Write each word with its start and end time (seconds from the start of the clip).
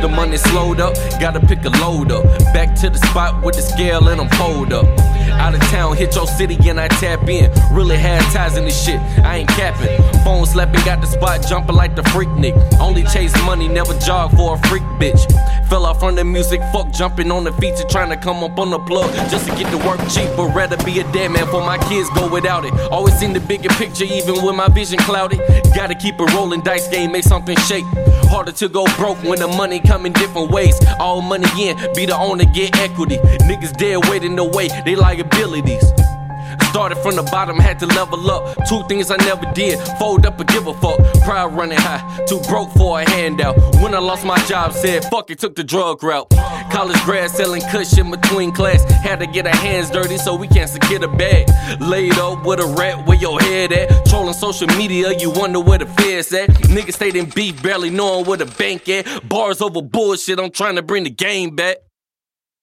The 0.00 0.08
money 0.08 0.36
slowed 0.36 0.80
up, 0.80 0.94
gotta 1.20 1.40
pick 1.40 1.64
a 1.64 1.70
load 1.70 2.12
up. 2.12 2.24
Back 2.52 2.74
to 2.80 2.90
the 2.90 2.98
spot 2.98 3.42
with 3.42 3.56
the 3.56 3.62
scale 3.62 4.08
and 4.08 4.20
I'm 4.20 4.28
pulled 4.28 4.72
up. 4.72 4.86
Out 5.38 5.54
of 5.54 5.60
town, 5.70 5.96
hit 5.96 6.14
your 6.14 6.26
city 6.26 6.56
and 6.68 6.80
I 6.80 6.88
tap 6.88 7.28
in. 7.28 7.50
Really 7.72 7.96
had 7.96 8.22
ties 8.32 8.56
in 8.56 8.64
this 8.64 8.84
shit, 8.84 9.00
I 9.24 9.38
ain't 9.38 9.48
capping. 9.50 10.02
Phone 10.24 10.46
slapping, 10.46 10.84
got 10.84 11.00
the 11.00 11.06
spot 11.06 11.44
jumping 11.48 11.76
like 11.76 11.94
the 11.94 12.02
Freaknik. 12.02 12.54
Only 12.80 13.04
chase 13.04 13.34
money, 13.44 13.68
never 13.68 13.96
jog 13.98 14.34
for 14.36 14.54
a 14.54 14.58
freak 14.68 14.82
bitch. 15.00 15.20
Fell 15.68 15.84
off 15.84 16.00
from 16.00 16.14
the 16.14 16.24
music, 16.24 16.60
fuck 16.72 16.92
jumping 16.92 17.30
on 17.30 17.44
the 17.44 17.52
feature, 17.54 17.84
trying 17.88 18.08
to 18.10 18.16
come 18.16 18.42
up 18.44 18.58
on 18.58 18.70
the 18.70 18.78
plug 18.78 19.12
just 19.30 19.48
to 19.48 19.54
get 19.56 19.70
the 19.70 19.78
work 19.78 20.00
cheap. 20.08 20.28
But 20.36 20.54
rather 20.54 20.76
be 20.84 21.00
a 21.00 21.12
dead 21.12 21.30
man 21.32 21.46
for 21.48 21.60
my 21.60 21.78
kids 21.88 22.08
go 22.10 22.28
without 22.28 22.64
it. 22.64 22.72
Always 22.90 23.18
seen 23.18 23.32
the 23.32 23.40
bigger 23.40 23.68
picture, 23.70 24.04
even 24.04 24.42
when 24.42 24.56
my 24.56 24.68
vision 24.68 24.98
clouded. 25.00 25.40
Gotta 25.74 25.94
keep 25.94 26.20
it 26.20 26.32
rolling, 26.34 26.62
dice 26.62 26.88
game, 26.88 27.12
make 27.12 27.24
something 27.24 27.56
shake. 27.58 27.84
Harder 28.28 28.52
to 28.52 28.68
go 28.68 28.84
broke 28.96 29.22
when 29.22 29.38
the 29.38 29.48
money 29.48 29.80
come 29.80 30.06
in 30.06 30.12
different 30.12 30.50
ways. 30.50 30.78
All 30.98 31.20
money 31.20 31.46
in, 31.58 31.76
be 31.94 32.06
the 32.06 32.16
owner, 32.16 32.44
get 32.44 32.76
equity. 32.78 33.18
Niggas 33.46 33.76
dead 33.76 34.08
waiting 34.08 34.38
away, 34.38 34.68
they 34.84 34.96
liabilities. 35.32 35.92
Started 36.70 36.96
from 36.96 37.16
the 37.16 37.22
bottom, 37.22 37.58
had 37.58 37.78
to 37.78 37.86
level 37.86 38.30
up. 38.30 38.56
Two 38.68 38.82
things 38.86 39.10
I 39.10 39.16
never 39.16 39.50
did 39.54 39.78
fold 39.98 40.26
up 40.26 40.38
or 40.38 40.44
give 40.44 40.66
a 40.66 40.74
fuck. 40.74 40.98
Pride 41.24 41.46
running 41.46 41.78
high, 41.78 42.24
too 42.26 42.38
broke 42.48 42.70
for 42.72 43.00
a 43.00 43.10
handout. 43.10 43.56
When 43.82 43.94
I 43.94 43.98
lost 43.98 44.26
my 44.26 44.38
job, 44.44 44.72
said 44.72 45.04
fuck 45.06 45.30
it, 45.30 45.38
took 45.38 45.54
the 45.54 45.64
drug 45.64 46.02
route. 46.02 46.28
College 46.70 47.00
grad 47.04 47.30
selling 47.30 47.62
cushion 47.70 48.10
between 48.10 48.52
class. 48.52 48.82
Had 48.92 49.20
to 49.20 49.26
get 49.26 49.46
our 49.46 49.56
hands 49.56 49.90
dirty 49.90 50.18
so 50.18 50.36
we 50.36 50.48
can't 50.48 50.68
secure 50.68 50.98
the 50.98 51.08
bag. 51.08 51.48
Laid 51.80 52.18
up 52.18 52.44
with 52.44 52.60
a 52.60 52.66
rat, 52.66 53.06
where 53.06 53.18
your 53.18 53.40
head 53.40 53.72
at? 53.72 54.06
Trolling 54.06 54.34
social 54.34 54.68
media, 54.68 55.16
you 55.18 55.30
wonder 55.30 55.60
where 55.60 55.78
the 55.78 55.86
feds 55.86 56.32
at. 56.32 56.50
Niggas 56.50 56.94
stayed 56.94 57.16
in 57.16 57.30
beef, 57.30 57.62
barely 57.62 57.90
knowing 57.90 58.26
where 58.26 58.36
the 58.36 58.46
bank 58.46 58.88
at. 58.88 59.28
Bars 59.28 59.62
over 59.62 59.80
bullshit, 59.80 60.38
I'm 60.38 60.50
trying 60.50 60.76
to 60.76 60.82
bring 60.82 61.04
the 61.04 61.10
game 61.10 61.56
back. 61.56 61.78